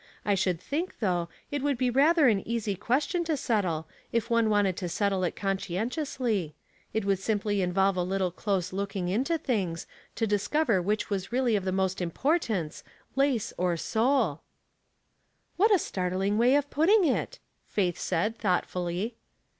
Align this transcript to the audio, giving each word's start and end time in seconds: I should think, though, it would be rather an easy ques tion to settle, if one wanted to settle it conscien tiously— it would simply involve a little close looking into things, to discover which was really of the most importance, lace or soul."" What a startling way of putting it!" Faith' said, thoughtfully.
I 0.25 0.33
should 0.33 0.59
think, 0.59 0.97
though, 0.97 1.29
it 1.51 1.61
would 1.61 1.77
be 1.77 1.91
rather 1.91 2.27
an 2.27 2.39
easy 2.47 2.73
ques 2.73 3.05
tion 3.05 3.23
to 3.25 3.37
settle, 3.37 3.87
if 4.11 4.31
one 4.31 4.49
wanted 4.49 4.75
to 4.77 4.89
settle 4.89 5.23
it 5.23 5.35
conscien 5.35 5.89
tiously— 5.89 6.53
it 6.91 7.05
would 7.05 7.19
simply 7.19 7.61
involve 7.61 7.97
a 7.97 8.01
little 8.03 8.31
close 8.31 8.73
looking 8.73 9.09
into 9.09 9.37
things, 9.37 9.85
to 10.15 10.25
discover 10.25 10.81
which 10.81 11.11
was 11.11 11.31
really 11.31 11.55
of 11.55 11.65
the 11.65 11.71
most 11.71 12.01
importance, 12.01 12.83
lace 13.15 13.53
or 13.59 13.77
soul."" 13.77 14.41
What 15.57 15.69
a 15.71 15.77
startling 15.77 16.35
way 16.39 16.55
of 16.55 16.71
putting 16.71 17.05
it!" 17.05 17.37
Faith' 17.75 17.99
said, 17.99 18.35
thoughtfully. 18.39 19.17